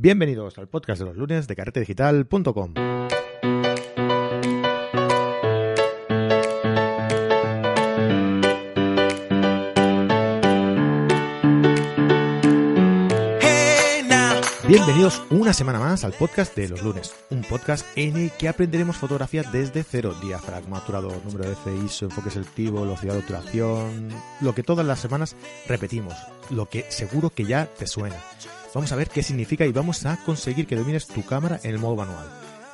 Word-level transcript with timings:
Bienvenidos 0.00 0.56
al 0.58 0.68
podcast 0.68 1.00
de 1.00 1.06
los 1.06 1.16
lunes 1.16 1.48
de 1.48 1.56
carretedigital.com. 1.56 2.74
Bienvenidos 14.68 15.20
una 15.30 15.52
semana 15.52 15.80
más 15.80 16.04
al 16.04 16.12
podcast 16.12 16.54
de 16.54 16.68
los 16.68 16.80
lunes, 16.84 17.12
un 17.30 17.42
podcast 17.42 17.84
en 17.96 18.16
el 18.18 18.30
que 18.30 18.48
aprenderemos 18.48 18.98
fotografía 18.98 19.42
desde 19.42 19.82
cero, 19.82 20.14
diafragma, 20.22 20.78
obturador, 20.78 21.24
número 21.24 21.48
de 21.48 21.56
FI, 21.56 22.04
enfoque 22.04 22.30
selectivo, 22.30 22.82
velocidad 22.82 23.14
de 23.14 23.18
obturación, 23.18 24.10
lo 24.40 24.54
que 24.54 24.62
todas 24.62 24.86
las 24.86 25.00
semanas 25.00 25.34
repetimos, 25.66 26.14
lo 26.50 26.66
que 26.66 26.88
seguro 26.88 27.30
que 27.30 27.46
ya 27.46 27.66
te 27.66 27.88
suena. 27.88 28.14
Vamos 28.74 28.92
a 28.92 28.96
ver 28.96 29.08
qué 29.08 29.22
significa 29.22 29.64
y 29.64 29.72
vamos 29.72 30.04
a 30.04 30.22
conseguir 30.24 30.66
que 30.66 30.76
domines 30.76 31.06
tu 31.06 31.24
cámara 31.24 31.58
en 31.62 31.70
el 31.70 31.78
modo 31.78 31.96
manual. 31.96 32.28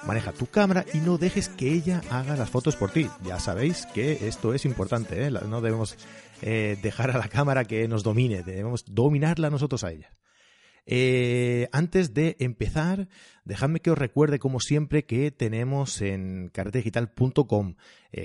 Maneja 0.04 0.32
tu 0.32 0.46
cámara 0.46 0.84
y 0.92 0.98
no 0.98 1.18
dejes 1.18 1.48
que 1.48 1.72
ella 1.72 2.02
haga 2.10 2.36
las 2.36 2.50
fotos 2.50 2.74
por 2.74 2.90
ti. 2.90 3.08
Ya 3.22 3.38
sabéis 3.38 3.86
que 3.94 4.26
esto 4.26 4.54
es 4.54 4.64
importante, 4.64 5.24
¿eh? 5.24 5.30
no 5.30 5.60
debemos 5.60 5.96
eh, 6.42 6.76
dejar 6.82 7.12
a 7.12 7.18
la 7.18 7.28
cámara 7.28 7.64
que 7.64 7.86
nos 7.86 8.02
domine, 8.02 8.42
debemos 8.42 8.84
dominarla 8.86 9.50
nosotros 9.50 9.84
a 9.84 9.92
ella. 9.92 10.10
Eh, 10.84 11.68
antes 11.72 12.12
de 12.12 12.36
empezar, 12.40 13.08
dejadme 13.44 13.80
que 13.80 13.92
os 13.92 13.96
recuerde, 13.96 14.38
como 14.40 14.58
siempre, 14.60 15.06
que 15.06 15.30
tenemos 15.30 16.02
en 16.02 16.50
carretedigital.com 16.52 17.76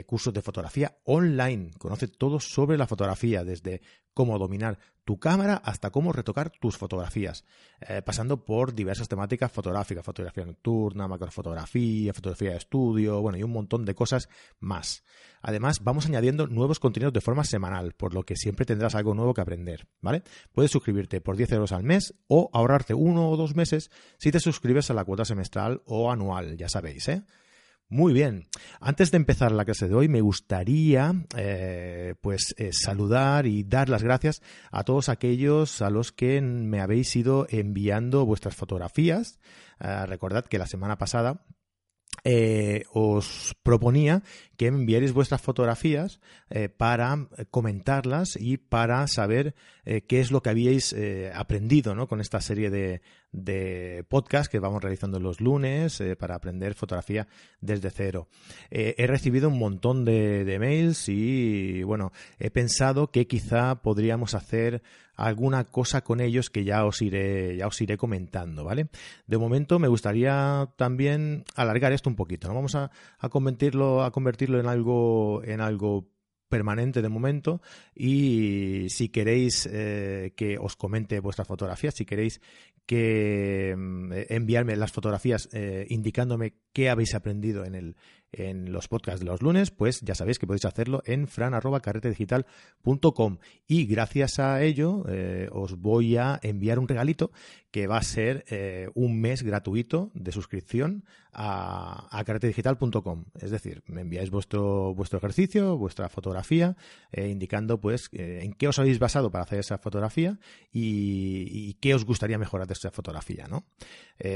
cursos 0.05 0.33
de 0.33 0.41
fotografía 0.41 0.97
online. 1.05 1.71
Conoce 1.77 2.07
todo 2.07 2.39
sobre 2.39 2.77
la 2.77 2.87
fotografía, 2.87 3.43
desde 3.43 3.81
cómo 4.13 4.37
dominar 4.37 4.79
tu 5.09 5.17
cámara 5.17 5.55
hasta 5.65 5.89
cómo 5.89 6.13
retocar 6.13 6.51
tus 6.51 6.77
fotografías, 6.77 7.43
eh, 7.81 8.03
pasando 8.05 8.45
por 8.45 8.75
diversas 8.75 9.07
temáticas 9.07 9.51
fotográficas, 9.51 10.05
fotografía 10.05 10.45
nocturna, 10.45 11.07
macrofotografía, 11.07 12.13
fotografía 12.13 12.51
de 12.51 12.57
estudio, 12.57 13.19
bueno, 13.19 13.39
y 13.39 13.41
un 13.41 13.51
montón 13.51 13.85
de 13.85 13.95
cosas 13.95 14.29
más. 14.59 15.03
Además, 15.41 15.83
vamos 15.83 16.05
añadiendo 16.05 16.45
nuevos 16.45 16.79
contenidos 16.79 17.11
de 17.11 17.21
forma 17.21 17.43
semanal, 17.43 17.93
por 17.93 18.13
lo 18.13 18.21
que 18.21 18.35
siempre 18.35 18.67
tendrás 18.67 18.93
algo 18.93 19.15
nuevo 19.15 19.33
que 19.33 19.41
aprender, 19.41 19.87
¿vale? 19.99 20.21
Puedes 20.51 20.69
suscribirte 20.69 21.21
por 21.21 21.37
10 21.37 21.53
euros 21.53 21.71
al 21.71 21.81
mes 21.81 22.13
o 22.27 22.51
ahorrarte 22.53 22.93
uno 22.93 23.31
o 23.31 23.35
dos 23.35 23.55
meses 23.55 23.89
si 24.19 24.31
te 24.31 24.39
suscribes 24.39 24.91
a 24.91 24.93
la 24.93 25.05
cuota 25.05 25.25
semestral 25.25 25.81
o 25.85 26.11
anual, 26.11 26.55
ya 26.55 26.69
sabéis, 26.69 27.07
¿eh? 27.07 27.23
Muy 27.91 28.13
bien. 28.13 28.47
Antes 28.79 29.09
de 29.09 29.17
empezar 29.17 29.51
la 29.51 29.65
clase 29.65 29.87
de 29.87 29.95
hoy, 29.95 30.07
me 30.07 30.21
gustaría 30.21 31.25
eh, 31.35 32.13
pues 32.21 32.53
eh, 32.59 32.69
saludar 32.71 33.47
y 33.47 33.63
dar 33.63 33.89
las 33.89 34.03
gracias 34.03 34.43
a 34.71 34.83
todos 34.83 35.09
aquellos 35.09 35.81
a 35.81 35.89
los 35.89 36.11
que 36.11 36.39
me 36.39 36.81
habéis 36.81 37.15
ido 37.15 37.47
enviando 37.49 38.27
vuestras 38.27 38.55
fotografías. 38.55 39.39
Eh, 39.79 40.05
recordad 40.05 40.45
que 40.45 40.59
la 40.59 40.67
semana 40.67 40.99
pasada 40.99 41.43
os 42.91 43.55
proponía 43.63 44.21
que 44.57 44.67
enviaréis 44.67 45.13
vuestras 45.13 45.41
fotografías 45.41 46.19
para 46.77 47.27
comentarlas 47.49 48.35
y 48.35 48.57
para 48.57 49.07
saber 49.07 49.55
qué 50.07 50.19
es 50.19 50.31
lo 50.31 50.41
que 50.41 50.49
habíais 50.49 50.95
aprendido 51.33 51.95
¿no? 51.95 52.07
con 52.07 52.21
esta 52.21 52.41
serie 52.41 52.69
de, 52.69 53.01
de 53.31 54.03
podcast 54.07 54.51
que 54.51 54.59
vamos 54.59 54.81
realizando 54.81 55.19
los 55.19 55.39
lunes 55.39 56.01
eh, 56.01 56.15
para 56.15 56.35
aprender 56.35 56.73
fotografía 56.73 57.27
desde 57.61 57.91
cero. 57.91 58.27
Eh, 58.71 58.95
he 58.97 59.07
recibido 59.07 59.49
un 59.49 59.59
montón 59.59 60.05
de, 60.05 60.43
de, 60.45 60.59
mails 60.59 61.09
y 61.09 61.83
bueno, 61.83 62.11
he 62.39 62.49
pensado 62.49 63.11
que 63.11 63.27
quizá 63.27 63.81
podríamos 63.81 64.33
hacer 64.33 64.81
alguna 65.15 65.65
cosa 65.65 66.01
con 66.01 66.21
ellos 66.21 66.49
que 66.49 66.63
ya 66.63 66.85
os 66.85 67.01
iré, 67.01 67.57
ya 67.57 67.67
os 67.67 67.79
iré 67.81 67.97
comentando, 67.97 68.63
¿vale? 68.63 68.87
De 69.27 69.37
momento 69.37 69.77
me 69.77 69.89
gustaría 69.89 70.69
también 70.77 71.43
alargar 71.55 71.91
esto 71.91 72.09
un 72.09 72.15
poquito, 72.15 72.47
¿no? 72.47 72.55
Vamos 72.55 72.75
a, 72.75 72.89
a 73.19 73.29
convertirlo, 73.29 74.03
a 74.03 74.11
convertirlo 74.11 74.59
en 74.59 74.67
algo, 74.67 75.43
en 75.43 75.61
algo 75.61 76.07
permanente 76.49 77.01
de 77.01 77.09
momento. 77.09 77.61
Y 77.95 78.87
si 78.89 79.09
queréis 79.09 79.69
eh, 79.71 80.33
que 80.35 80.57
os 80.57 80.75
comente 80.75 81.19
vuestras 81.19 81.47
fotografías, 81.47 81.93
si 81.95 82.05
queréis 82.05 82.41
que 82.85 83.75
mm, 83.77 84.11
enviarme 84.29 84.75
las 84.75 84.91
fotografías 84.91 85.47
eh, 85.53 85.85
indicándome 85.89 86.55
qué 86.73 86.89
habéis 86.89 87.15
aprendido 87.15 87.63
en 87.63 87.75
el, 87.75 87.95
en 88.31 88.71
los 88.71 88.87
podcasts 88.87 89.19
de 89.19 89.25
los 89.25 89.41
lunes, 89.41 89.71
pues 89.71 89.99
ya 90.01 90.13
sabéis 90.15 90.39
que 90.39 90.47
podéis 90.47 90.63
hacerlo 90.65 91.01
en 91.05 91.27
fran.carretedigital.com 91.27 93.37
y 93.67 93.85
gracias 93.85 94.39
a 94.39 94.61
ello 94.61 95.03
eh, 95.09 95.49
os 95.51 95.77
voy 95.77 96.15
a 96.17 96.39
enviar 96.43 96.79
un 96.79 96.87
regalito 96.87 97.31
que 97.71 97.87
va 97.87 97.97
a 97.97 98.03
ser 98.03 98.45
eh, 98.49 98.89
un 98.95 99.21
mes 99.21 99.43
gratuito 99.43 100.09
de 100.13 100.31
suscripción 100.31 101.03
a, 101.31 102.07
a 102.09 102.23
carretedigital.com. 102.23 103.25
Es 103.39 103.51
decir, 103.51 103.83
me 103.85 104.01
enviáis 104.01 104.31
vuestro, 104.31 104.95
vuestro 104.95 105.19
ejercicio, 105.19 105.77
vuestra 105.77 106.09
fotografía, 106.09 106.75
eh, 107.11 107.29
indicando 107.29 107.79
pues 107.79 108.09
en 108.13 108.53
qué 108.53 108.67
os 108.67 108.79
habéis 108.79 108.97
basado 108.97 109.29
para 109.29 109.43
hacer 109.43 109.59
esa 109.59 109.77
fotografía 109.77 110.39
y, 110.71 111.75
qué 111.79 111.93
os 111.93 112.05
gustaría 112.05 112.39
mejorar 112.39 112.65
de 112.67 112.73
esa 112.73 112.91
fotografía. 112.91 113.47
¿no? 113.47 113.65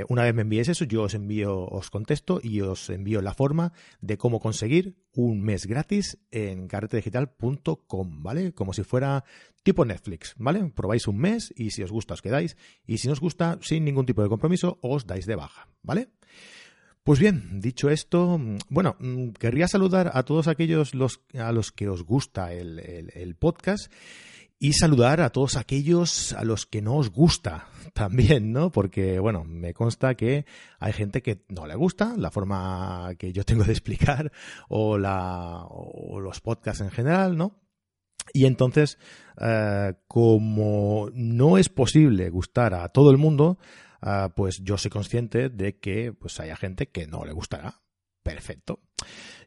una 0.08 0.24
vez 0.24 0.34
me 0.34 0.44
enviéis 0.44 0.70
eso, 0.70 0.86
yo 0.86 1.04
os 1.04 1.14
envío, 1.14 1.68
os 1.68 1.90
contesto 1.90 2.40
y 2.42 2.62
os 2.62 2.90
envío 2.90 3.22
la 3.22 3.34
forma 3.34 3.74
de 4.02 4.18
cómo 4.18 4.40
conseguir 4.40 4.96
un 5.14 5.42
mes 5.42 5.66
gratis 5.66 6.18
en 6.32 6.68
carretedigital.com, 6.68 8.24
¿vale? 8.24 8.54
Como 8.54 8.74
si 8.74 8.84
fuera 8.84 9.24
tipo 9.64 9.86
Netflix, 9.86 10.36
¿vale? 10.38 10.72
Probáis 10.76 11.08
un 11.08 11.18
mes 11.18 11.54
y 11.56 11.72
si 11.72 11.84
os 11.84 11.92
gusta 11.92 12.14
os 12.14 12.22
quedáis 12.22 12.58
y 12.86 12.98
si 12.98 13.08
no 13.08 13.14
os 13.14 13.20
gusta, 13.20 13.60
sin 13.62 13.86
ningún 13.86 14.06
tipo 14.06 14.24
de 14.24 14.30
compromiso, 14.30 14.80
os 14.82 15.06
dais 15.06 15.26
de 15.26 15.36
baja, 15.36 15.70
¿vale? 15.82 16.10
Pues 17.04 17.20
bien, 17.20 17.60
dicho 17.60 17.90
esto, 17.90 18.40
bueno, 18.70 18.96
mm, 19.00 19.32
querría 19.32 19.68
saludar 19.68 20.12
a 20.14 20.24
todos 20.24 20.48
aquellos 20.48 20.96
los, 20.96 21.22
a 21.38 21.52
los 21.52 21.72
que 21.72 21.90
os 21.90 22.04
gusta 22.04 22.54
el, 22.54 22.80
el 23.14 23.36
podcast 23.36 23.92
y 24.64 24.72
saludar 24.72 25.20
a 25.20 25.30
todos 25.30 25.58
aquellos 25.58 26.32
a 26.32 26.46
los 26.46 26.66
que 26.66 26.82
no 26.82 26.96
os 26.96 27.10
gusta 27.10 27.68
también, 27.94 28.54
¿no? 28.54 28.72
Porque, 28.72 29.20
bueno, 29.20 29.44
me 29.44 29.74
consta 29.74 30.16
que 30.16 30.46
hay 30.80 30.94
gente 30.94 31.22
que 31.22 31.44
no 31.50 31.68
le 31.68 31.76
gusta 31.76 32.16
la 32.18 32.32
forma 32.32 33.12
que 33.20 33.34
yo 33.34 33.44
tengo 33.44 33.66
de 33.66 33.74
explicar 33.74 34.32
o, 34.70 34.98
la, 34.98 35.66
o 35.68 36.22
los 36.22 36.40
podcasts 36.40 36.80
en 36.80 36.92
general, 36.92 37.36
¿no? 37.36 37.60
Y 38.32 38.46
entonces, 38.46 38.98
eh, 39.38 39.96
como 40.08 41.10
no 41.14 41.58
es 41.58 41.68
posible 41.68 42.30
gustar 42.30 42.74
a 42.74 42.88
todo 42.88 43.12
el 43.12 43.18
mundo, 43.18 43.58
eh, 44.02 44.30
pues 44.34 44.62
yo 44.64 44.78
soy 44.78 44.92
consciente 44.92 45.50
de 45.50 45.78
que 45.78 46.14
pues 46.14 46.40
haya 46.40 46.56
gente 46.56 46.88
que 46.88 47.06
no 47.06 47.26
le 47.26 47.34
gustará. 47.34 47.82
Perfecto. 48.24 48.80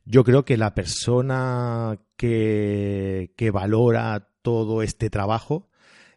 Yo 0.05 0.25
creo 0.25 0.45
que 0.45 0.59
la 0.59 0.75
persona 0.75 1.99
que, 2.19 3.33
que 3.35 3.51
valora 3.51 4.36
todo 4.47 4.83
este 4.83 5.11
trabajo 5.11 5.69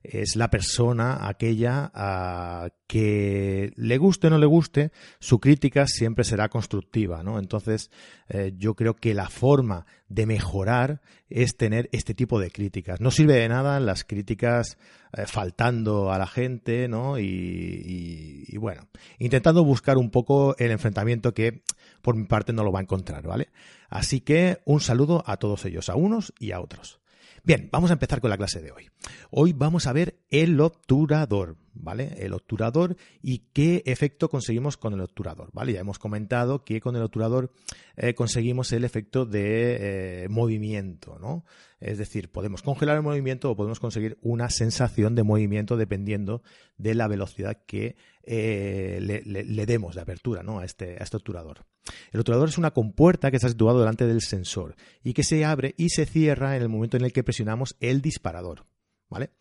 es 0.03 0.35
la 0.35 0.51
persona 0.51 1.28
aquella 1.28 1.90
a 1.95 2.69
que 2.85 3.73
le 3.75 3.97
guste 3.97 4.28
o 4.28 4.29
no 4.29 4.38
le 4.38 4.45
guste, 4.45 4.91
su 5.19 5.40
crítica 5.40 5.88
siempre 5.88 6.23
será 6.23 6.47
constructiva, 6.47 7.23
¿no? 7.23 7.39
Entonces, 7.39 7.89
eh, 8.28 8.53
yo 8.56 8.75
creo 8.75 8.94
que 8.94 9.16
la 9.16 9.29
forma 9.29 9.88
de 10.07 10.28
mejorar 10.28 11.01
es 11.28 11.57
tener 11.57 11.89
este 11.91 12.13
tipo 12.13 12.39
de 12.39 12.51
críticas. 12.51 13.01
No 13.01 13.09
sirve 13.09 13.34
de 13.34 13.50
nada 13.50 13.79
las 13.79 14.03
críticas 14.03 14.78
eh, 15.12 15.23
faltando 15.25 16.13
a 16.13 16.19
la 16.19 16.28
gente, 16.28 16.88
¿no? 16.88 17.18
Y, 17.18 18.45
y, 18.47 18.57
bueno, 18.57 18.88
intentando 19.18 19.63
buscar 19.63 19.97
un 19.97 20.12
poco 20.12 20.56
el 20.59 20.69
enfrentamiento 20.69 21.34
que 21.34 21.63
por 22.03 22.16
mi 22.16 22.25
parte 22.25 22.53
no 22.53 22.63
lo 22.63 22.72
va 22.72 22.78
a 22.78 22.84
encontrar, 22.84 23.25
¿vale? 23.25 23.50
Así 23.89 24.22
que 24.22 24.59
un 24.66 24.81
saludo 24.81 25.23
a 25.25 25.38
todos 25.38 25.66
ellos, 25.66 25.89
a 25.89 25.95
unos 25.95 26.31
y 26.39 26.51
a 26.51 26.62
otros. 26.62 27.00
Bien, 27.44 27.69
vamos 27.72 27.89
a 27.89 27.94
empezar 27.94 28.22
con 28.22 28.29
la 28.29 28.38
clase 28.38 28.61
de 28.61 28.72
hoy. 28.72 28.89
Hoy 29.31 29.53
vamos 29.53 29.88
a 29.88 29.94
ver 29.94 30.19
el 30.29 30.59
obturador, 30.59 31.57
¿vale? 31.74 32.16
El 32.19 32.34
obturador 32.34 32.96
y 33.22 33.50
qué 33.53 33.84
efecto 33.85 34.30
conseguimos 34.30 34.77
con 34.77 34.94
el 34.94 35.01
obturador, 35.01 35.50
¿vale? 35.54 35.74
Ya 35.74 35.80
hemos 35.80 36.00
comentado 36.00 36.63
que 36.63 36.81
con 36.81 36.95
el 36.95 37.04
obturador 37.04 37.51
eh, 37.95 38.13
conseguimos 38.13 38.71
el 38.71 38.83
efecto 38.83 39.25
de 39.25 40.24
eh, 40.24 40.30
movimiento, 40.30 41.18
¿no? 41.19 41.45
Es 41.80 41.98
decir, 41.98 42.30
podemos 42.30 42.62
congelar 42.62 42.98
el 42.98 43.04
movimiento 43.04 43.50
o 43.50 43.56
podemos 43.56 43.80
conseguir 43.80 44.18
una 44.21 44.50
sensación 44.50 45.16
de 45.16 45.24
movimiento 45.24 45.77
dependiendo 45.77 46.44
de 46.77 46.94
la 46.94 47.07
velocidad 47.07 47.63
que 47.66 47.95
eh, 48.24 49.00
le, 49.01 49.66
demos 49.66 49.95
de 49.95 50.01
apertura 50.01 50.44
¿no? 50.44 50.60
a, 50.60 50.66
este, 50.66 50.98
a 51.00 51.04
este 51.04 51.18
obturador. 51.18 51.66
El 52.12 52.19
obturador 52.19 52.50
es 52.50 52.57
una 52.57 52.71
compuerta 52.71 53.31
que 53.31 53.38
está 53.38 53.50
situado 53.50 53.80
delante 53.80 54.06
del 54.06 54.21
sensor 54.21 54.75
y 55.04 55.13
que 55.13 55.24
se 55.24 55.45
abre 55.45 55.74
y 55.77 55.89
se 55.89 56.06
cierra 56.06 56.56
en 56.56 56.62
el 56.62 56.69
momento 56.69 56.98
en 56.98 57.06
el 57.06 57.13
que 57.13 57.24
presionamos 57.24 57.77
el 57.80 58.01
disparador. 58.01 58.66
¿Vale? 59.09 59.31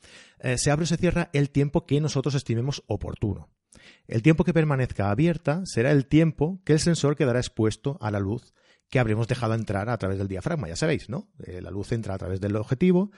Eh, 0.41 0.57
se 0.57 0.71
abre 0.71 0.85
o 0.85 0.87
se 0.87 0.97
cierra 0.97 1.31
el 1.33 1.51
tiempo 1.51 1.87
que 1.87 2.01
nosotros 2.01 2.35
estimemos 2.35 2.83
oportuno. 2.87 3.51
El 4.07 4.23
tiempo 4.23 4.45
que 4.45 4.55
permanezca 4.55 5.11
abierta 5.11 5.63
será 5.65 5.93
el 5.93 6.07
tiempo 6.07 6.61
que 6.65 6.73
el 6.73 6.81
sensor 6.81 7.17
quedará 7.17 7.39
expuesto 7.39 7.99
a 8.01 8.11
la 8.11 8.19
luz 8.19 8.55
que 8.89 8.99
habremos 8.99 9.29
dejado 9.29 9.55
entrar 9.55 9.91
a 9.91 9.99
través 9.99 10.19
del 10.19 10.29
diafragma. 10.29 10.69
Ya 10.69 10.77
sabéis, 10.77 11.11
¿no? 11.11 11.29
Eh, 11.45 11.61
la 11.61 11.71
luz 11.71 11.93
entra 11.93 12.15
a 12.15 12.19
través 12.19 12.41
del 12.41 12.57
objetivo, 12.57 13.11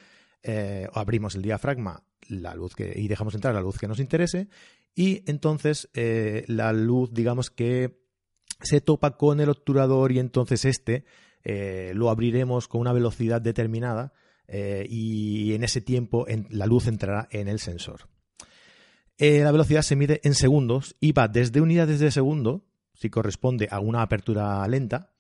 eh, 0.43 0.89
abrimos 0.93 1.37
el 1.37 1.43
diafragma 1.43 2.03
la 2.29 2.55
luz 2.55 2.75
y 2.79 3.09
dejamos 3.09 3.35
entrar 3.35 3.55
la 3.55 3.61
luz 3.61 3.79
que 3.79 3.89
nos 3.89 3.99
interese 3.99 4.49
y 4.95 5.25
entonces 5.29 5.89
la 5.95 6.73
luz, 6.73 7.13
digamos 7.13 7.51
que 7.51 8.05
se 8.61 8.81
topa 8.81 9.17
con 9.17 9.41
el 9.41 9.49
obturador 9.49 10.13
y 10.13 10.21
entonces 10.21 10.65
este 10.65 11.05
lo 11.93 12.09
abriremos 12.09 12.69
con 12.69 12.83
una 12.83 12.93
velocidad 12.93 13.41
determinada 13.41 14.13
eh, 14.51 14.87
y 14.89 15.55
en 15.55 15.65
ese 15.65 15.81
tiempo 15.81 16.27
la 16.51 16.67
luz 16.67 16.87
entrará 16.87 17.29
en 17.31 17.49
el 17.49 17.59
sensor. 17.59 18.09
la 19.19 19.53
velocidad 19.53 19.83
se 19.83 19.97
mide 19.97 20.21
en 20.25 20.35
segundos 20.35 20.97
y 21.01 21.13
va 21.13 21.29
desde 21.29 21.61
unidades 21.61 22.01
de 22.01 22.11
segundo, 22.11 22.67
si 22.95 23.11
corresponde 23.11 23.69
a 23.71 23.81
una 23.81 24.03
apertura 24.03 24.67
lenta, 24.67 25.13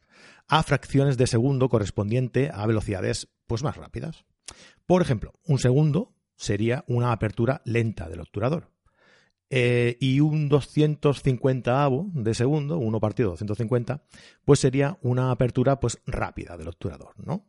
a 0.48 0.62
fracciones 0.62 1.16
de 1.16 1.26
segundo 1.26 1.68
correspondiente 1.68 2.50
a 2.52 2.66
velocidades 2.66 3.28
pues, 3.46 3.62
más 3.62 3.76
rápidas. 3.76 4.24
Por 4.84 5.00
ejemplo, 5.00 5.32
un 5.46 5.58
segundo 5.58 6.14
sería 6.36 6.84
una 6.88 7.12
apertura 7.12 7.62
lenta 7.64 8.08
del 8.08 8.20
obturador. 8.20 8.70
Eh, 9.52 9.96
y 10.00 10.20
un 10.20 10.48
250 10.48 11.84
avo 11.84 12.08
de 12.14 12.34
segundo, 12.34 12.78
uno 12.78 13.00
partido 13.00 13.30
250, 13.30 14.04
pues 14.44 14.60
sería 14.60 14.98
una 15.02 15.32
apertura 15.32 15.80
pues 15.80 16.00
rápida 16.06 16.56
del 16.56 16.68
obturador, 16.68 17.14
¿no? 17.18 17.46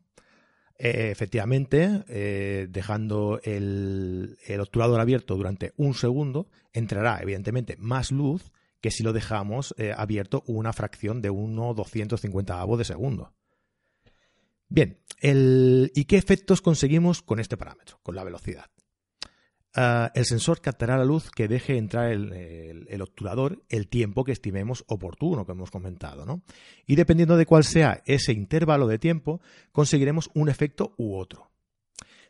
Eh, 0.83 1.11
efectivamente, 1.11 2.03
eh, 2.07 2.65
dejando 2.67 3.39
el, 3.43 4.35
obturador 4.59 4.99
abierto 4.99 5.37
durante 5.37 5.73
un 5.77 5.93
segundo, 5.93 6.49
entrará 6.73 7.19
evidentemente 7.21 7.77
más 7.77 8.11
luz 8.11 8.51
que 8.81 8.89
si 8.89 9.03
lo 9.03 9.13
dejamos 9.13 9.75
abierto 9.95 10.43
una 10.47 10.73
fracción 10.73 11.21
de 11.21 11.29
1,250 11.29 12.59
avo 12.59 12.77
de 12.77 12.83
segundo. 12.83 13.31
Bien, 14.69 14.97
¿y 15.21 16.05
qué 16.05 16.17
efectos 16.17 16.63
conseguimos 16.63 17.21
con 17.21 17.39
este 17.39 17.57
parámetro, 17.57 17.99
con 18.01 18.15
la 18.15 18.23
velocidad? 18.23 18.71
Ah, 19.73 20.11
el 20.15 20.25
sensor 20.25 20.59
captará 20.59 20.97
la 20.97 21.05
luz 21.05 21.31
que 21.31 21.47
deje 21.47 21.77
entrar 21.77 22.11
el, 22.11 23.01
obturador 23.01 23.63
el 23.69 23.87
tiempo 23.87 24.25
que 24.25 24.33
estimemos 24.33 24.83
oportuno, 24.87 25.45
que 25.45 25.53
hemos 25.53 25.71
comentado. 25.71 26.25
¿no? 26.25 26.43
Y 26.85 26.95
dependiendo 26.95 27.37
de 27.37 27.45
cuál 27.45 27.63
sea 27.63 28.01
ese 28.05 28.33
intervalo 28.33 28.87
de 28.87 28.99
tiempo, 28.99 29.41
conseguiremos 29.71 30.29
un 30.33 30.49
efecto 30.49 30.93
u 30.97 31.15
otro. 31.15 31.51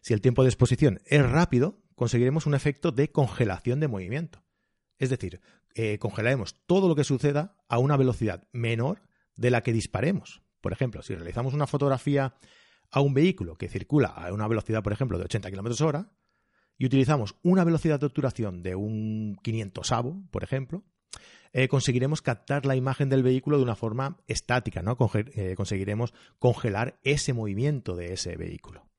Si 0.02 0.14
el 0.14 0.22
tiempo 0.22 0.44
de 0.44 0.50
exposición 0.50 1.02
es 1.06 1.28
rápido, 1.28 1.80
conseguiremos 1.96 2.46
un 2.46 2.54
efecto 2.54 2.92
de 2.92 3.12
congelación 3.12 3.80
de 3.80 3.88
movimiento. 3.88 4.44
Es 5.00 5.10
decir, 5.10 5.42
eh, 5.74 5.98
congelaremos 5.98 6.56
todo 6.68 6.88
lo 6.88 6.96
que 6.96 7.04
suceda 7.04 7.58
a 7.68 7.80
una 7.80 7.98
velocidad 7.98 8.48
menor 8.52 9.02
de 9.36 9.50
la 9.50 9.62
que 9.62 9.74
disparemos. 9.74 10.44
Por 10.60 10.74
ejemplo, 10.74 11.02
si 11.02 11.16
realizamos 11.16 11.56
una 11.56 11.66
fotografía 11.66 12.36
a 12.92 13.02
un 13.02 13.16
vehículo 13.16 13.56
que 13.56 13.68
circula 13.68 14.10
a 14.10 14.32
una 14.32 14.48
velocidad, 14.48 14.84
por 14.84 14.94
ejemplo, 14.94 15.18
de 15.18 15.26
80 15.26 15.50
km 15.50 15.82
hora, 15.82 16.12
y 16.82 16.86
utilizamos 16.88 17.36
una 17.44 17.64
velocidad 17.64 18.00
de 18.00 18.08
obturación 18.08 18.64
de 18.64 18.74
un 18.74 19.38
500 19.44 19.92
avo, 19.92 20.24
por 20.32 20.44
ejemplo, 20.44 20.84
eh, 21.54 21.68
conseguiremos 21.68 22.24
captar 22.24 22.66
la 22.66 22.76
imagen 22.76 23.08
del 23.08 23.22
vehículo 23.22 23.58
de 23.58 23.64
una 23.64 23.76
forma 23.76 24.18
estática, 24.26 24.82
¿no? 24.82 24.98
Eh, 25.14 25.54
conseguiremos 25.56 26.12
congelar 26.40 27.00
ese 27.04 27.34
movimiento 27.34 27.96
de 27.96 28.14
ese 28.14 28.36
vehículo. 28.36 28.90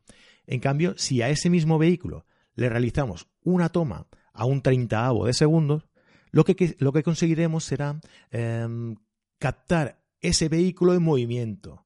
En 0.46 0.60
cambio, 0.60 0.94
si 0.96 1.22
a 1.22 1.28
ese 1.28 1.50
mismo 1.50 1.76
vehículo 1.76 2.24
le 2.54 2.68
realizamos 2.68 3.26
una 3.42 3.68
toma 3.70 4.06
a 4.32 4.44
un 4.44 4.62
30 4.62 5.04
avo 5.04 5.26
de 5.26 5.34
segundos, 5.34 5.88
lo 6.30 6.44
que, 6.44 6.76
lo 6.78 6.92
que 6.92 7.02
conseguiremos 7.02 7.64
será 7.64 8.00
em, 8.30 8.94
captar 9.40 10.04
ese 10.20 10.48
vehículo 10.48 10.94
en 10.94 11.02
movimiento, 11.02 11.84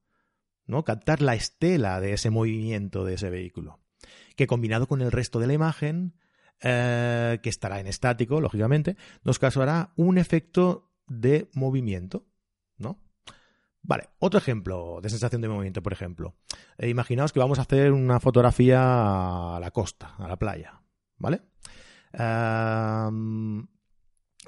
¿no? 0.67 0.83
captar 0.83 1.23
la 1.23 1.33
estela 1.33 1.99
de 1.99 2.13
ese 2.13 2.29
movimiento 2.29 3.03
de 3.03 3.15
ese 3.15 3.31
vehículo 3.31 3.79
que 4.35 4.47
combinado 4.47 4.87
con 4.87 5.01
el 5.01 5.11
resto 5.11 5.39
de 5.39 5.47
la 5.47 5.53
imagen, 5.53 6.13
eh, 6.61 7.39
que 7.43 7.49
estará 7.49 7.79
en 7.79 7.85
estático, 7.85 8.41
lógicamente, 8.41 8.97
nos 9.23 9.37
causará 9.37 9.91
un 9.95 10.17
efecto 10.17 10.89
de 11.05 11.49
movimiento, 11.53 12.25
¿no? 12.77 12.99
Vale, 13.83 14.09
otro 14.17 14.39
ejemplo 14.39 14.99
de 14.99 15.09
sensación 15.09 15.41
de 15.41 15.49
movimiento, 15.49 15.83
por 15.83 15.93
ejemplo. 15.93 16.35
Eh, 16.79 16.89
imaginaos 16.89 17.31
que 17.31 17.39
vamos 17.39 17.59
a 17.59 17.61
hacer 17.61 17.91
una 17.91 18.19
fotografía 18.19 19.55
a 19.55 19.59
la 19.59 19.69
costa, 19.69 20.15
a 20.17 20.27
la 20.27 20.37
playa, 20.37 20.81
¿vale? 21.17 21.41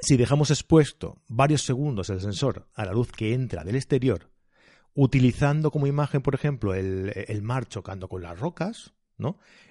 si 0.02 0.18
dejamos 0.18 0.50
expuesto 0.50 1.22
varios 1.28 1.62
segundos 1.62 2.10
el 2.10 2.22
sensor 2.22 2.68
a 2.74 2.86
la 2.86 2.94
luz 2.94 3.12
que 3.12 3.34
entra 3.34 3.64
del 3.64 3.76
exterior, 3.76 4.32
utilizando 4.96 5.70
como 5.70 5.86
imagen, 5.86 6.22
por 6.22 6.34
ejemplo, 6.34 6.74
el 6.74 7.42
mar 7.44 7.68
chocando 7.68 8.08
con 8.08 8.24
las 8.24 8.40
rocas, 8.40 8.94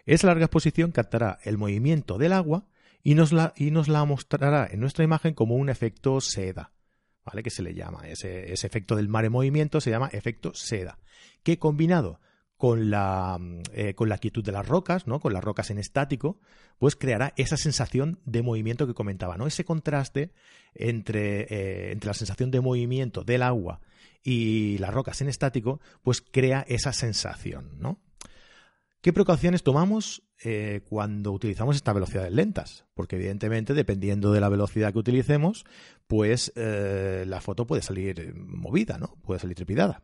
Esa 0.06 0.26
larga 0.26 0.46
exposición 0.46 0.92
captará 0.92 1.38
el 1.44 1.58
movimiento 1.58 2.18
del 2.18 2.32
agua 2.32 2.66
y 3.02 3.14
nos 3.14 3.32
la, 3.32 3.52
y 3.56 3.70
nos 3.70 3.88
la 3.88 4.04
mostrará 4.04 4.68
en 4.70 4.80
nuestra 4.80 5.04
imagen 5.04 5.34
como 5.34 5.56
un 5.56 5.68
efecto 5.68 6.20
seda, 6.20 6.72
¿vale? 7.24 7.42
Que 7.42 7.50
se 7.50 7.62
le 7.62 7.74
llama, 7.74 8.08
ese, 8.08 8.52
efecto 8.52 8.96
del 8.96 9.08
mar 9.08 9.24
en 9.24 9.32
movimiento 9.32 9.80
se 9.80 9.90
llama 9.90 10.08
efecto 10.12 10.52
seda, 10.54 10.98
que 11.42 11.58
combinado 11.58 12.20
con 12.56 12.90
la, 12.90 13.38
eh, 13.72 13.94
con 13.94 14.08
la 14.08 14.18
quietud 14.18 14.44
de 14.44 14.50
las 14.50 14.66
rocas, 14.66 15.06
¿no? 15.06 15.20
con 15.20 15.32
las 15.32 15.44
rocas 15.44 15.70
en 15.70 15.78
estático, 15.78 16.40
pues 16.78 16.96
creará 16.96 17.32
esa 17.36 17.56
sensación 17.56 18.18
de 18.24 18.42
movimiento 18.42 18.86
que 18.86 18.94
comentaba, 18.94 19.36
¿no? 19.36 19.46
Ese 19.46 19.64
contraste 19.64 20.32
entre, 20.74 21.42
eh, 21.42 21.92
entre 21.92 22.08
la 22.08 22.14
sensación 22.14 22.50
de 22.50 22.60
movimiento 22.60 23.22
del 23.22 23.42
agua 23.42 23.80
y 24.24 24.78
las 24.78 24.92
rocas 24.92 25.20
en 25.20 25.28
estático, 25.28 25.80
pues 26.02 26.20
crea 26.20 26.64
esa 26.68 26.92
sensación, 26.92 27.78
¿no? 27.78 28.00
¿Qué 29.00 29.12
precauciones 29.12 29.62
tomamos 29.62 30.24
eh, 30.42 30.80
cuando 30.88 31.30
utilizamos 31.30 31.76
estas 31.76 31.94
velocidades 31.94 32.32
lentas? 32.32 32.84
Porque 32.94 33.14
evidentemente, 33.14 33.72
dependiendo 33.72 34.32
de 34.32 34.40
la 34.40 34.48
velocidad 34.48 34.92
que 34.92 34.98
utilicemos, 34.98 35.64
pues 36.08 36.52
eh, 36.56 37.24
la 37.26 37.40
foto 37.40 37.64
puede 37.64 37.82
salir 37.82 38.34
movida, 38.34 38.98
¿no? 38.98 39.14
Puede 39.22 39.38
salir 39.38 39.54
trepidada. 39.54 40.02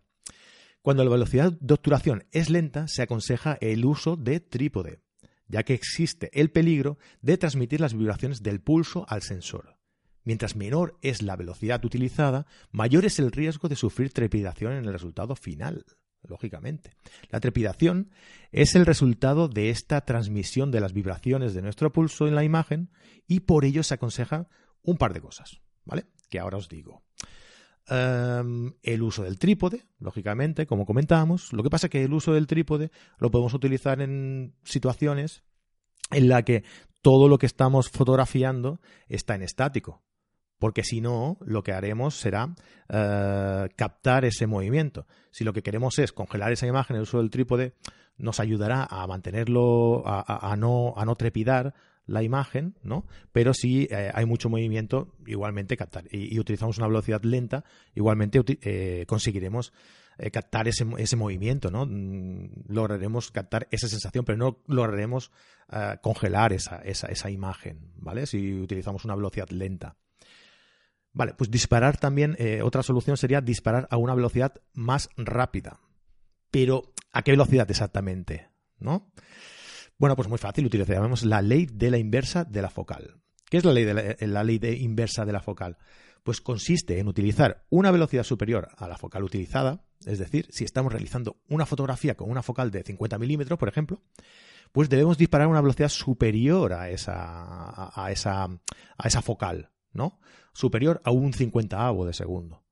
Cuando 0.80 1.02
la 1.02 1.10
velocidad 1.10 1.52
de 1.60 1.74
obturación 1.74 2.24
es 2.30 2.50
lenta, 2.50 2.86
se 2.86 3.02
aconseja 3.02 3.58
el 3.60 3.84
uso 3.84 4.16
de 4.16 4.38
trípode, 4.38 5.00
ya 5.48 5.64
que 5.64 5.74
existe 5.74 6.30
el 6.32 6.52
peligro 6.52 6.98
de 7.20 7.36
transmitir 7.36 7.80
las 7.80 7.94
vibraciones 7.94 8.44
del 8.44 8.60
pulso 8.60 9.06
al 9.08 9.22
sensor. 9.22 9.76
Mientras 10.22 10.54
menor 10.54 10.98
es 11.02 11.20
la 11.20 11.34
velocidad 11.34 11.84
utilizada, 11.84 12.46
mayor 12.70 13.04
es 13.06 13.18
el 13.18 13.32
riesgo 13.32 13.68
de 13.68 13.76
sufrir 13.76 14.12
trepidación 14.12 14.72
en 14.72 14.84
el 14.84 14.92
resultado 14.92 15.34
final 15.34 15.84
lógicamente. 16.28 16.92
La 17.30 17.40
trepidación 17.40 18.10
es 18.52 18.74
el 18.74 18.86
resultado 18.86 19.48
de 19.48 19.70
esta 19.70 20.00
transmisión 20.02 20.70
de 20.70 20.80
las 20.80 20.92
vibraciones 20.92 21.54
de 21.54 21.62
nuestro 21.62 21.92
pulso 21.92 22.26
en 22.26 22.34
la 22.34 22.44
imagen 22.44 22.90
y 23.26 23.40
por 23.40 23.64
ello 23.64 23.82
se 23.82 23.94
aconseja 23.94 24.48
un 24.82 24.96
par 24.96 25.12
de 25.14 25.20
cosas, 25.20 25.60
¿vale? 25.84 26.06
Que 26.30 26.38
ahora 26.38 26.58
os 26.58 26.68
digo. 26.68 27.02
Em, 27.86 28.72
el 28.82 29.02
uso 29.02 29.22
del 29.22 29.38
trípode, 29.38 29.84
lógicamente, 29.98 30.66
como 30.66 30.86
comentábamos. 30.86 31.52
Lo 31.52 31.62
que 31.62 31.70
pasa 31.70 31.88
es 31.88 31.90
que 31.90 32.04
el 32.04 32.12
uso 32.12 32.32
del 32.32 32.46
trípode 32.46 32.90
lo 33.18 33.30
podemos 33.30 33.54
utilizar 33.54 34.00
en 34.00 34.54
situaciones 34.64 35.44
en 36.10 36.28
la 36.28 36.42
que 36.42 36.64
todo 37.02 37.28
lo 37.28 37.38
que 37.38 37.46
estamos 37.46 37.90
fotografiando 37.90 38.80
está 39.08 39.34
en 39.34 39.42
estático 39.42 40.02
porque 40.64 40.82
si 40.82 41.02
no, 41.02 41.36
lo 41.44 41.62
que 41.62 41.72
haremos 41.72 42.14
será 42.14 42.54
eh, 42.88 43.68
captar 43.76 44.24
ese 44.24 44.46
movimiento. 44.46 45.06
Si 45.30 45.44
lo 45.44 45.52
que 45.52 45.62
queremos 45.62 45.98
es 45.98 46.10
congelar 46.10 46.52
esa 46.52 46.66
imagen, 46.66 46.96
el 46.96 47.02
uso 47.02 47.18
del 47.18 47.28
trípode 47.28 47.74
nos 48.16 48.40
ayudará 48.40 48.88
a 48.88 49.06
mantenerlo, 49.06 50.02
a, 50.06 50.56
no, 50.56 50.94
a 50.96 51.04
no 51.04 51.16
trepidar 51.16 51.74
la 52.06 52.22
imagen, 52.22 52.78
¿no? 52.82 53.04
Pero 53.30 53.52
si 53.52 53.88
eh, 53.90 54.10
hay 54.14 54.24
mucho 54.24 54.48
movimiento, 54.48 55.14
igualmente 55.26 55.76
captar. 55.76 56.04
Y, 56.10 56.40
utilizamos 56.40 56.78
una 56.78 56.86
velocidad 56.86 57.22
lenta, 57.24 57.62
igualmente 57.94 58.42
eh, 58.62 59.04
conseguiremos 59.06 59.70
captar 60.32 60.66
ese, 60.66 60.86
ese, 60.96 61.16
movimiento, 61.16 61.70
¿no? 61.70 61.84
Mm, 61.84 62.68
lograremos 62.68 63.30
captar 63.30 63.68
esa 63.70 63.86
sensación, 63.86 64.24
pero 64.24 64.38
no 64.38 64.62
lograremos 64.66 65.30
congelar 66.00 66.54
esa, 66.54 66.76
esa, 66.78 67.08
esa 67.08 67.30
imagen, 67.30 67.92
¿vale? 67.96 68.24
Si 68.24 68.54
utilizamos 68.60 69.04
una 69.04 69.14
velocidad 69.14 69.50
lenta. 69.50 69.98
Vale, 71.14 71.34
pues 71.34 71.48
disparar 71.48 71.96
también, 71.96 72.34
eh, 72.38 72.60
otra 72.62 72.82
solución 72.82 73.16
sería 73.16 73.40
disparar 73.40 73.86
a 73.90 73.96
una 73.96 74.16
velocidad 74.16 74.52
más 74.72 75.08
rápida. 75.16 75.78
Pero, 76.50 76.92
¿a 77.12 77.22
qué 77.22 77.30
velocidad 77.30 77.70
exactamente? 77.70 78.48
¿No? 78.80 79.12
Bueno, 79.96 80.16
pues 80.16 80.28
muy 80.28 80.38
fácil, 80.38 80.66
utilizaremos 80.66 81.24
la 81.24 81.40
ley 81.40 81.66
de 81.72 81.92
la 81.92 81.98
inversa 81.98 82.44
de 82.44 82.62
la 82.62 82.68
focal. 82.68 83.20
¿Qué 83.48 83.58
es 83.58 83.64
la 83.64 83.72
ley 83.72 83.84
de 83.84 84.16
eh, 84.18 84.26
la 84.26 84.42
ley 84.42 84.58
de 84.58 84.76
inversa 84.76 85.24
de 85.24 85.32
la 85.32 85.40
focal? 85.40 85.78
Pues 86.24 86.40
consiste 86.40 86.98
en 86.98 87.06
utilizar 87.06 87.64
una 87.70 87.92
velocidad 87.92 88.24
superior 88.24 88.68
a 88.76 88.88
la 88.88 88.98
focal 88.98 89.22
utilizada, 89.22 89.84
es 90.04 90.18
decir, 90.18 90.48
si 90.50 90.64
estamos 90.64 90.92
realizando 90.92 91.40
una 91.48 91.64
fotografía 91.64 92.16
con 92.16 92.28
una 92.28 92.42
focal 92.42 92.72
de 92.72 92.82
50 92.82 93.18
milímetros, 93.18 93.58
por 93.58 93.68
ejemplo, 93.68 94.02
pues 94.72 94.88
debemos 94.88 95.16
disparar 95.16 95.46
a 95.46 95.50
una 95.50 95.60
velocidad 95.60 95.90
superior 95.90 96.72
a 96.72 96.90
esa, 96.90 97.92
a 97.94 98.10
esa, 98.10 98.44
a 98.44 99.06
esa 99.06 99.22
focal, 99.22 99.70
¿no? 99.94 100.20
Superior 100.52 101.00
a 101.04 101.10
un 101.10 101.32
50avo 101.32 102.04
de 102.04 102.12
segundo. 102.12 102.64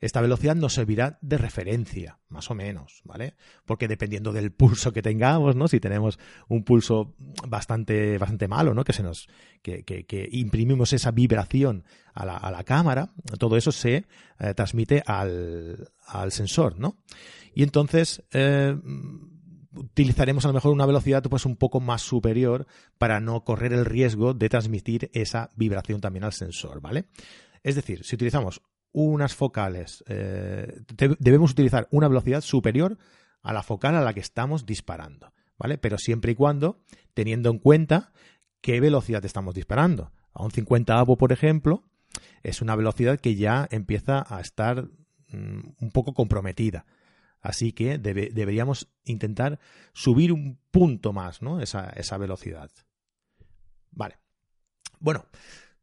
Esta 0.00 0.22
velocidad 0.22 0.56
nos 0.56 0.72
servirá 0.72 1.18
de 1.20 1.36
referencia, 1.36 2.20
más 2.30 2.50
o 2.50 2.54
menos, 2.54 3.02
¿vale? 3.04 3.34
Porque 3.66 3.86
dependiendo 3.86 4.32
del 4.32 4.50
pulso 4.50 4.92
que 4.94 5.02
tengamos, 5.02 5.56
¿no? 5.56 5.68
Si 5.68 5.78
tenemos 5.78 6.18
un 6.48 6.64
pulso 6.64 7.14
bastante, 7.46 8.16
bastante 8.16 8.48
malo, 8.48 8.72
¿no? 8.72 8.82
Que 8.82 8.94
se 8.94 9.02
nos, 9.02 9.28
que, 9.60 9.84
que, 9.84 10.28
imprimimos 10.32 10.94
esa 10.94 11.10
vibración 11.10 11.84
a 12.14 12.24
la, 12.24 12.38
a 12.38 12.50
la 12.50 12.64
cámara, 12.64 13.12
todo 13.38 13.58
eso 13.58 13.72
se 13.72 14.06
eh, 14.38 14.54
transmite 14.54 15.02
al, 15.04 15.90
al, 16.06 16.32
sensor, 16.32 16.78
¿no? 16.78 16.96
Y 17.54 17.62
entonces, 17.62 18.22
eh, 18.32 18.74
utilizaremos 19.74 20.44
a 20.44 20.48
lo 20.48 20.54
mejor 20.54 20.72
una 20.72 20.86
velocidad 20.86 21.22
pues 21.22 21.46
un 21.46 21.56
poco 21.56 21.80
más 21.80 22.02
superior 22.02 22.66
para 22.98 23.20
no 23.20 23.44
correr 23.44 23.72
el 23.72 23.84
riesgo 23.84 24.34
de 24.34 24.48
transmitir 24.48 25.10
esa 25.12 25.50
vibración 25.56 26.00
también 26.00 26.24
al 26.24 26.32
sensor, 26.32 26.80
¿vale? 26.80 27.06
Es 27.62 27.74
decir, 27.74 28.04
si 28.04 28.16
utilizamos 28.16 28.62
unas 28.92 29.34
focales, 29.34 30.02
eh, 30.08 30.82
debemos 31.18 31.52
utilizar 31.52 31.86
una 31.90 32.08
velocidad 32.08 32.40
superior 32.40 32.98
a 33.42 33.52
la 33.52 33.62
focal 33.62 33.94
a 33.94 34.00
la 34.00 34.12
que 34.14 34.20
estamos 34.20 34.66
disparando, 34.66 35.32
¿vale? 35.58 35.78
Pero 35.78 35.98
siempre 35.98 36.32
y 36.32 36.34
cuando 36.34 36.82
teniendo 37.14 37.50
en 37.50 37.58
cuenta 37.58 38.12
qué 38.60 38.80
velocidad 38.80 39.24
estamos 39.24 39.54
disparando. 39.54 40.12
A 40.32 40.44
un 40.44 40.50
50 40.50 40.98
avo, 40.98 41.16
por 41.16 41.32
ejemplo, 41.32 41.84
es 42.42 42.62
una 42.62 42.76
velocidad 42.76 43.20
que 43.20 43.36
ya 43.36 43.68
empieza 43.70 44.24
a 44.28 44.40
estar 44.40 44.84
mm, 45.28 45.60
un 45.80 45.90
poco 45.92 46.14
comprometida. 46.14 46.86
Así 47.40 47.72
que 47.72 47.98
deberíamos 47.98 48.88
intentar 49.04 49.58
subir 49.92 50.32
un 50.32 50.58
punto 50.70 51.12
más, 51.12 51.42
¿no? 51.42 51.60
Esa, 51.60 51.90
esa 51.90 52.18
velocidad. 52.18 52.70
Vale. 53.90 54.18
Bueno, 54.98 55.24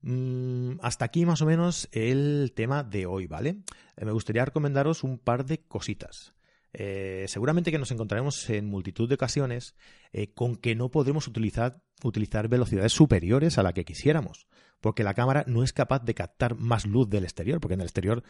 Mm, 0.01 0.79
hasta 0.81 1.05
aquí 1.05 1.25
más 1.25 1.41
o 1.41 1.45
menos 1.45 1.89
el 1.91 2.53
tema 2.55 2.83
de 2.83 3.05
hoy, 3.05 3.27
¿vale? 3.27 3.57
Eh, 3.97 4.05
me 4.05 4.11
gustaría 4.11 4.45
recomendaros 4.45 5.03
un 5.03 5.17
par 5.17 5.45
de 5.45 5.59
cositas. 5.59 6.33
Eh, 6.73 7.25
seguramente 7.27 7.71
que 7.71 7.79
nos 7.79 7.91
encontraremos 7.91 8.49
en 8.49 8.67
multitud 8.67 9.09
de 9.09 9.15
ocasiones 9.15 9.75
eh, 10.11 10.33
con 10.33 10.55
que 10.55 10.75
no 10.75 10.91
podremos 10.91 11.27
utilizar, 11.27 11.81
utilizar 12.03 12.47
velocidades 12.47 12.93
superiores 12.93 13.57
a 13.57 13.63
la 13.63 13.73
que 13.73 13.85
quisiéramos, 13.85 14.46
porque 14.81 15.03
la 15.03 15.13
cámara 15.13 15.43
no 15.47 15.63
es 15.63 15.73
capaz 15.73 16.03
de 16.03 16.13
captar 16.13 16.55
más 16.55 16.85
luz 16.85 17.09
del 17.09 17.23
exterior, 17.23 17.59
porque 17.59 17.75
en 17.75 17.81
el 17.81 17.87
exterior 17.87 18.23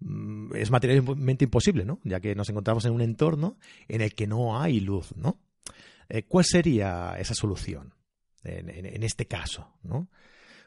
mm, 0.00 0.54
es 0.56 0.70
materialmente 0.70 1.44
imposible, 1.44 1.84
¿no? 1.84 2.00
Ya 2.04 2.20
que 2.20 2.34
nos 2.34 2.48
encontramos 2.48 2.84
en 2.84 2.92
un 2.92 3.00
entorno 3.00 3.58
en 3.88 4.00
el 4.00 4.14
que 4.14 4.26
no 4.26 4.60
hay 4.60 4.80
luz, 4.80 5.14
¿no? 5.16 5.40
¿Cuál 6.28 6.44
sería 6.44 7.16
esa 7.18 7.34
solución 7.34 7.94
en, 8.44 8.68
en 8.68 9.02
este 9.02 9.26
caso, 9.26 9.72
¿no? 9.82 10.10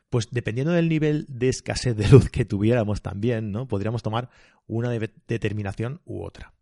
Pues 0.10 0.28
dependiendo 0.32 0.74
del 0.74 0.90
nivel 0.90 1.26
de 1.30 1.50
escasez 1.50 1.96
de 1.96 2.08
luz 2.08 2.30
que 2.30 2.46
tuviéramos 2.46 3.02
también, 3.02 3.52
¿no? 3.52 3.68
Podríamos 3.68 4.02
tomar 4.04 4.30
una 4.66 4.90
determinación 4.90 6.02
u 6.06 6.24
otra. 6.24 6.54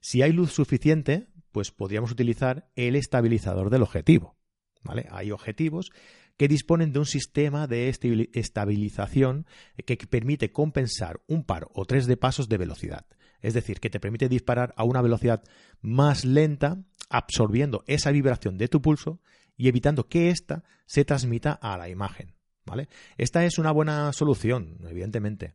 Si 0.00 0.22
hay 0.22 0.32
luz 0.32 0.52
suficiente, 0.52 1.28
pues 1.52 1.70
podríamos 1.70 2.10
utilizar 2.10 2.70
el 2.76 2.96
estabilizador 2.96 3.70
del 3.70 3.82
objetivo. 3.82 4.36
¿Vale? 4.84 5.06
Hay 5.12 5.30
objetivos 5.30 5.92
que 6.42 6.48
disponen 6.48 6.92
de 6.92 6.98
un 6.98 7.06
sistema 7.06 7.68
de 7.68 7.88
estabilización 7.88 9.46
que 9.86 9.96
permite 9.96 10.50
compensar 10.50 11.20
un 11.28 11.44
par 11.44 11.68
o 11.72 11.84
tres 11.84 12.08
de 12.08 12.16
pasos 12.16 12.48
de 12.48 12.58
velocidad. 12.58 13.06
Es 13.42 13.54
decir, 13.54 13.78
que 13.78 13.90
te 13.90 14.00
permite 14.00 14.28
disparar 14.28 14.74
a 14.76 14.82
una 14.82 15.00
velocidad 15.02 15.44
más 15.82 16.24
lenta, 16.24 16.82
absorbiendo 17.08 17.84
esa 17.86 18.10
vibración 18.10 18.58
de 18.58 18.66
tu 18.66 18.82
pulso 18.82 19.20
y 19.56 19.68
evitando 19.68 20.08
que 20.08 20.30
ésta 20.30 20.64
se 20.84 21.04
transmita 21.04 21.52
a 21.52 21.78
la 21.78 21.88
imagen. 21.88 22.34
¿vale? 22.66 22.88
Esta 23.18 23.44
es 23.44 23.58
una 23.58 23.70
buena 23.70 24.12
solución, 24.12 24.78
evidentemente. 24.88 25.54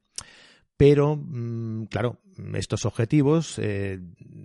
Pero, 0.77 1.17
mm, 1.17 1.85
claro, 1.85 2.19
estos 2.53 2.85
objetivos 2.85 3.57
eh, 3.59 3.99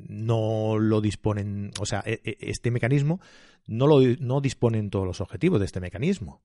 no 0.09 0.79
lo 0.79 1.01
disponen, 1.01 1.71
o 1.79 1.87
sea, 1.87 2.03
e, 2.07 2.21
e, 2.25 2.37
este 2.41 2.71
mecanismo 2.71 3.21
no, 3.67 3.87
lo, 3.87 4.01
no 4.19 4.41
disponen 4.41 4.91
todos 4.91 5.07
los 5.07 5.21
objetivos 5.21 5.61
de 5.61 5.67
este 5.67 5.81
mecanismo. 5.81 6.43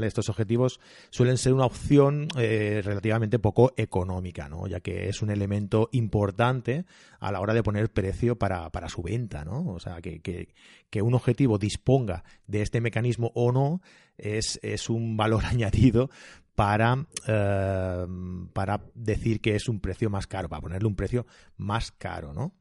Estos 0.00 0.30
objetivos 0.30 0.80
suelen 1.10 1.36
ser 1.36 1.52
una 1.52 1.66
opción 1.66 2.28
eh, 2.38 2.80
relativamente 2.82 3.38
poco 3.38 3.72
económica, 3.76 4.48
¿no? 4.48 4.66
ya 4.66 4.80
que 4.80 5.08
es 5.08 5.22
un 5.22 5.30
elemento 5.30 5.90
importante 5.92 6.86
a 7.20 7.30
la 7.30 7.40
hora 7.40 7.52
de 7.52 7.62
poner 7.62 7.90
precio 7.90 8.36
para, 8.36 8.70
su 8.88 9.02
venta. 9.02 9.44
¿no? 9.44 9.66
O 9.66 9.78
sea, 9.78 10.00
que, 10.00 10.20
que, 10.20 11.02
un 11.02 11.14
objetivo 11.14 11.58
disponga 11.58 12.24
de 12.46 12.62
este 12.62 12.80
mecanismo 12.80 13.32
o 13.34 13.52
no 13.52 13.82
es, 14.16 14.58
es 14.62 14.88
un 14.88 15.16
valor 15.16 15.44
añadido 15.46 16.10
para, 16.54 17.06
eh, 17.26 18.06
para 18.52 18.84
decir 18.94 19.40
que 19.40 19.56
es 19.56 19.68
un 19.68 19.80
precio 19.80 20.10
más 20.10 20.26
caro, 20.26 20.48
para 20.48 20.62
ponerle 20.62 20.88
un 20.88 20.96
precio 20.96 21.26
más 21.56 21.92
caro. 21.92 22.32
¿no? 22.32 22.54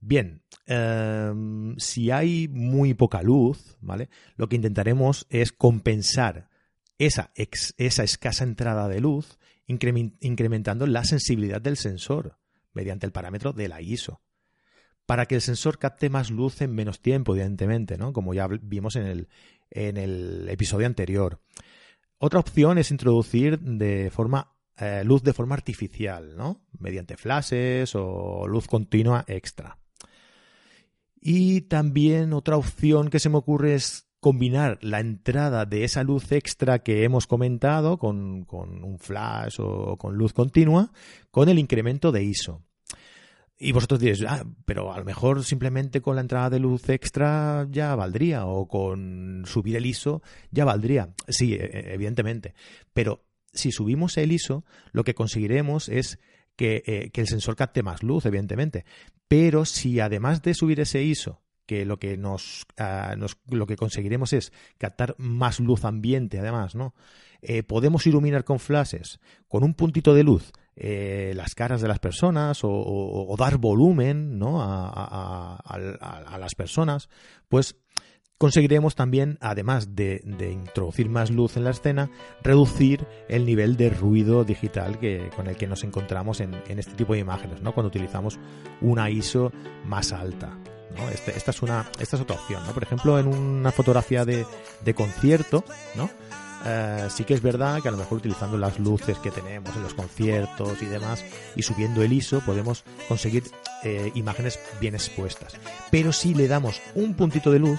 Bien, 0.00 0.42
em, 0.66 1.76
si 1.78 2.10
hay 2.10 2.48
muy 2.48 2.94
poca 2.94 3.22
luz, 3.22 3.76
¿vale? 3.80 4.08
Lo 4.36 4.48
que 4.48 4.56
intentaremos 4.56 5.26
es 5.28 5.52
compensar 5.52 6.48
esa, 6.98 7.32
esa 7.34 8.02
escasa 8.04 8.44
entrada 8.44 8.88
de 8.88 9.00
luz 9.00 9.38
incrementando 9.66 10.86
la 10.86 11.04
sensibilidad 11.04 11.60
del 11.60 11.76
sensor 11.76 12.38
mediante 12.72 13.06
el 13.06 13.12
parámetro 13.12 13.52
de 13.52 13.68
la 13.68 13.82
ISO. 13.82 14.22
Para 15.04 15.26
que 15.26 15.34
el 15.34 15.42
sensor 15.42 15.78
capte 15.78 16.10
más 16.10 16.30
luz 16.30 16.60
en 16.62 16.74
menos 16.74 17.00
tiempo, 17.00 17.34
evidentemente, 17.34 17.98
¿no? 17.98 18.12
Como 18.12 18.34
ya 18.34 18.46
vimos 18.46 18.96
en 18.96 19.06
el, 19.06 19.28
en 19.70 19.96
el 19.96 20.48
episodio 20.48 20.86
anterior. 20.86 21.40
Otra 22.18 22.40
opción 22.40 22.78
es 22.78 22.90
introducir 22.90 23.60
eh, 23.60 25.02
luz 25.04 25.22
de 25.22 25.32
forma 25.32 25.54
artificial, 25.54 26.36
¿no? 26.36 26.60
Mediante 26.78 27.16
flashes 27.16 27.94
o 27.94 28.46
luz 28.48 28.66
continua 28.66 29.24
extra. 29.28 29.78
Y 31.20 31.62
también 31.62 32.32
otra 32.32 32.56
opción 32.56 33.10
que 33.10 33.20
se 33.20 33.28
me 33.28 33.38
ocurre 33.38 33.74
es 33.74 34.08
combinar 34.20 34.78
la 34.82 35.00
entrada 35.00 35.64
de 35.64 35.84
esa 35.84 36.02
luz 36.02 36.32
extra 36.32 36.80
que 36.80 37.04
hemos 37.04 37.26
comentado 37.26 37.98
con, 37.98 38.46
un 38.50 38.98
flash 38.98 39.56
o 39.60 39.96
con 39.96 40.16
luz 40.16 40.32
continua 40.32 40.92
con 41.30 41.48
el 41.48 41.58
incremento 41.58 42.10
de 42.10 42.24
ISO. 42.24 42.62
Y 43.58 43.72
vosotros 43.72 43.98
diréis, 43.98 44.24
ah, 44.28 44.44
pero 44.64 44.92
a 44.92 44.98
lo 44.98 45.04
mejor 45.04 45.44
simplemente 45.44 46.00
con 46.00 46.14
la 46.14 46.20
entrada 46.20 46.48
de 46.48 46.60
luz 46.60 46.88
extra 46.88 47.66
ya 47.70 47.96
valdría, 47.96 48.46
o 48.46 48.68
con 48.68 49.42
subir 49.46 49.76
el 49.76 49.86
ISO 49.86 50.22
ya 50.50 50.64
valdría. 50.64 51.12
Sí, 51.26 51.54
e, 51.54 51.64
e, 51.64 51.94
evidentemente. 51.94 52.54
Pero 52.92 53.24
si 53.52 53.72
subimos 53.72 54.16
el 54.16 54.30
ISO, 54.32 54.64
lo 54.92 55.02
que 55.02 55.14
conseguiremos 55.14 55.88
es 55.88 56.18
eh, 56.60 57.10
que, 57.12 57.20
el 57.20 57.28
sensor 57.28 57.54
capte 57.56 57.82
más 57.82 58.02
luz, 58.02 58.26
evidentemente. 58.26 58.84
Pero 59.28 59.64
si 59.64 60.00
además 60.00 60.42
de 60.42 60.54
subir 60.54 60.80
ese 60.80 61.02
ISO, 61.02 61.40
que 61.66 61.84
lo 61.84 61.98
que 61.98 62.18
ah, 62.78 63.14
nos, 63.16 63.36
lo 63.48 63.66
que 63.66 63.76
conseguiremos 63.76 64.32
es 64.32 64.52
captar 64.78 65.14
más 65.18 65.60
luz 65.60 65.84
ambiente, 65.84 66.38
además, 66.38 66.74
¿no? 66.74 66.94
Eh, 67.42 67.62
podemos 67.62 68.06
iluminar 68.06 68.44
con 68.44 68.58
flashes, 68.58 69.20
con 69.46 69.62
un 69.62 69.74
puntito 69.74 70.14
de 70.14 70.24
luz, 70.24 70.52
eh, 70.80 71.32
las 71.34 71.54
caras 71.54 71.80
de 71.80 71.88
las 71.88 71.98
personas 71.98 72.60
o, 72.62 73.34
dar 73.36 73.58
volumen 73.58 74.38
¿no? 74.38 74.62
a, 74.62 75.56
a, 75.56 76.38
las 76.38 76.54
personas, 76.54 77.08
pues 77.48 77.76
conseguiremos 78.38 78.94
también, 78.94 79.36
además 79.40 79.96
de, 79.96 80.22
introducir 80.52 81.10
más 81.10 81.30
luz 81.30 81.56
en 81.56 81.64
la 81.64 81.70
escena, 81.70 82.10
reducir 82.42 83.06
el 83.28 83.44
nivel 83.44 83.76
de 83.76 83.90
ruido 83.90 84.44
digital 84.44 84.98
que, 84.98 85.28
con 85.34 85.48
el 85.48 85.56
que 85.56 85.66
nos 85.66 85.82
encontramos 85.82 86.40
en, 86.40 86.54
este 86.68 86.94
tipo 86.94 87.14
de 87.14 87.18
imágenes, 87.18 87.60
¿no? 87.60 87.74
cuando 87.74 87.88
utilizamos 87.88 88.38
una 88.80 89.10
ISO 89.10 89.52
más 89.84 90.12
alta. 90.12 90.56
Este, 91.12 91.36
esta, 91.36 91.50
es 91.50 91.62
una, 91.62 91.86
esta 92.00 92.16
es 92.16 92.22
otra 92.22 92.36
opción. 92.36 92.62
¿no? 92.66 92.72
Por 92.72 92.82
ejemplo, 92.82 93.18
en 93.18 93.26
una 93.28 93.72
fotografía 93.72 94.24
de, 94.24 94.46
concierto, 94.94 95.64
¿no? 95.96 96.08
Eh, 96.70 97.08
sí 97.08 97.24
que 97.24 97.32
es 97.32 97.40
verdad 97.40 97.80
que 97.80 97.88
a 97.88 97.90
lo 97.90 97.96
mejor 97.96 98.18
utilizando 98.18 98.58
las 98.58 98.78
luces 98.78 99.18
que 99.18 99.30
tenemos 99.30 99.74
en 99.74 99.82
los 99.82 99.94
conciertos 99.94 100.82
y 100.82 100.84
demás 100.84 101.24
y 101.56 101.62
subiendo 101.62 102.02
el 102.02 102.12
ISO 102.12 102.40
podemos 102.40 102.84
conseguir 103.08 103.44
eh, 103.84 104.12
imágenes 104.14 104.58
bien 104.78 104.94
expuestas. 104.94 105.54
Pero 105.90 106.12
si 106.12 106.34
le 106.34 106.46
damos 106.46 106.82
un 106.94 107.14
puntito 107.14 107.50
de 107.50 107.60
luz, 107.60 107.78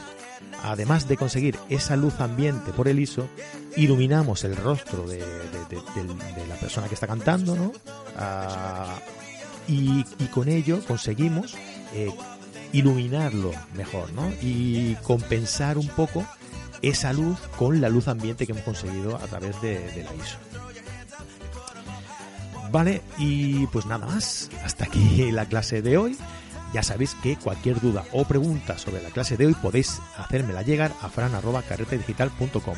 además 0.63 1.07
de 1.07 1.17
conseguir 1.17 1.55
esa 1.69 1.95
luz 1.95 2.19
ambiente 2.19 2.71
por 2.71 2.87
el 2.87 2.99
ISO, 2.99 3.27
iluminamos 3.75 4.43
el 4.43 4.55
rostro 4.55 5.05
de, 5.05 5.19
la 5.19 6.55
persona 6.55 6.87
que 6.87 6.95
está 6.95 7.05
cantando, 7.05 7.55
¿no? 7.55 7.71
Ah, 8.17 8.99
y, 9.67 10.03
con 10.33 10.49
ello 10.49 10.83
conseguimos 10.87 11.55
eh, 11.93 12.11
iluminarlo 12.73 13.51
mejor, 13.75 14.11
¿no? 14.13 14.31
Y 14.41 14.95
compensar 15.03 15.77
un 15.77 15.87
poco 15.89 16.25
esa 16.81 17.13
luz 17.13 17.39
con 17.57 17.81
la 17.81 17.89
luz 17.89 18.07
ambiente 18.07 18.45
que 18.45 18.53
hemos 18.53 18.63
conseguido 18.63 19.15
a 19.15 19.27
través 19.27 19.61
de, 19.61 20.03
la 20.03 20.13
ISO. 20.15 20.37
Vale, 22.71 23.01
y 23.17 23.65
pues 23.67 23.85
nada 23.85 24.05
más. 24.05 24.49
Hasta 24.63 24.85
aquí 24.85 25.31
la 25.31 25.45
clase 25.45 25.81
de 25.81 25.97
hoy. 25.97 26.17
Ya 26.73 26.83
sabéis 26.83 27.15
que 27.15 27.35
cualquier 27.35 27.81
duda 27.81 28.05
o 28.11 28.25
pregunta 28.25 28.77
sobre 28.77 29.01
la 29.01 29.09
clase 29.09 29.37
de 29.37 29.47
hoy 29.47 29.55
podéis 29.55 29.99
hacérmela 30.17 30.61
llegar 30.61 30.93
a 31.01 31.09
fran.carretedigital.com. 31.09 32.75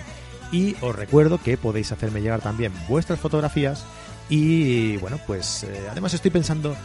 Y 0.51 0.75
os 0.81 0.95
recuerdo 0.95 1.39
que 1.41 1.57
podéis 1.57 1.91
hacerme 1.91 2.21
llegar 2.21 2.41
también 2.41 2.73
vuestras 2.89 3.19
fotografías 3.19 3.85
Y 4.29 4.97
bueno, 4.97 5.17
pues 5.25 5.63
eh, 5.63 5.87
además 5.89 6.13
estoy 6.13 6.31
pensando 6.31 6.75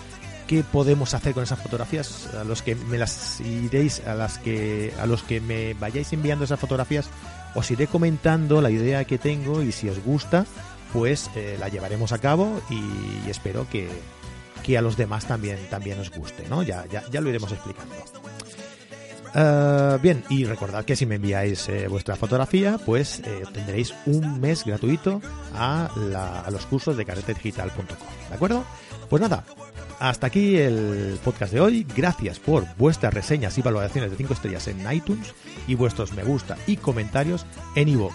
qué 0.47 0.63
podemos 0.63 1.15
hacer 1.15 1.35
con 1.35 1.43
esas 1.43 1.61
fotografías. 1.61 2.29
A 2.35 2.45
los 2.45 2.63
que 2.63 2.75
me 2.75 2.99
las 2.99 3.41
iréis, 3.41 4.03
a 4.07 4.15
las 4.15 4.39
que 4.39 4.93
a 4.99 5.07
los 5.07 5.23
que 5.23 5.41
me 5.41 5.75
vayáis 5.75 6.13
enviando 6.13 6.45
esas 6.45 6.61
fotografías, 6.61 7.09
os 7.55 7.71
iré 7.71 7.87
comentando 7.87 8.61
la 8.61 8.71
idea 8.71 9.05
que 9.05 9.19
tengo 9.19 9.63
y 9.63 9.73
si 9.73 9.89
os 9.89 10.03
gusta, 10.03 10.47
pues 10.93 11.31
eh, 11.35 11.57
la 11.59 11.69
llevaremos 11.69 12.13
a 12.13 12.19
cabo 12.19 12.61
y, 12.71 13.31
espero 13.31 13.67
que, 13.69 13.89
que, 14.63 14.79
a 14.79 14.83
los 14.83 14.97
demás 14.97 15.27
también, 15.27 15.59
también 15.71 15.99
os 15.99 16.11
guste, 16.11 16.47
¿no? 16.49 16.63
Ya, 16.63 16.85
ya, 16.91 17.03
ya 17.11 17.21
lo 17.21 17.29
iremos 17.29 17.53
explicando. 17.53 17.95
Uh, 19.35 19.99
bien, 20.01 20.25
y 20.31 20.45
recordad 20.47 20.87
que 20.87 20.97
si 20.97 21.05
me 21.05 21.17
enviáis 21.17 21.69
eh, 21.69 21.89
vuestra 21.89 22.17
fotografía, 22.17 22.79
pues 22.79 23.21
eh, 23.21 23.43
tendréis 23.53 23.93
un 24.07 24.41
mes 24.41 24.65
gratuito 24.65 25.21
a, 25.55 25.91
la, 26.11 26.41
a 26.41 26.51
los 26.51 26.65
cursos 26.65 26.97
de 26.97 27.05
carretedigital.com. 27.05 28.09
¿De 28.31 28.35
acuerdo? 28.35 28.65
Pues 29.11 29.21
nada, 29.21 29.45
hasta 29.99 30.27
aquí 30.27 30.57
el 30.57 31.19
podcast 31.25 31.53
de 31.53 31.61
hoy. 31.61 31.87
Gracias 31.97 32.39
por 32.39 32.67
vuestras 32.77 33.13
reseñas 33.15 33.57
y 33.59 33.63
valoraciones 33.63 34.11
de 34.11 34.17
5 34.17 34.35
estrellas 34.35 34.69
en 34.69 34.93
iTunes 34.93 35.35
y 35.67 35.75
vuestros 35.75 36.13
me 36.13 36.23
gusta 36.23 36.57
y 36.67 36.77
comentarios 36.77 37.47
en 37.75 37.89
iVoox. 37.89 38.15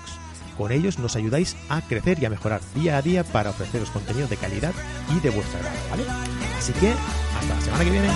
Con 0.57 0.71
ellos 0.71 0.99
nos 0.99 1.15
ayudáis 1.15 1.55
a 1.69 1.81
crecer 1.81 2.19
y 2.21 2.25
a 2.25 2.29
mejorar 2.29 2.61
día 2.75 2.97
a 2.97 3.01
día 3.01 3.23
para 3.23 3.49
ofreceros 3.49 3.89
contenido 3.89 4.27
de 4.27 4.37
calidad 4.37 4.73
y 5.15 5.19
de 5.19 5.29
vuestra 5.29 5.59
grado, 5.59 5.77
¿vale? 5.89 6.03
Así 6.57 6.73
que 6.73 6.91
hasta 7.39 7.55
la 7.55 7.61
semana 7.61 7.83
que 7.83 7.91
viene. 7.91 8.09